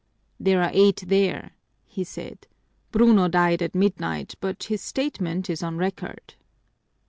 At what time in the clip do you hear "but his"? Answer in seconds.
4.41-4.81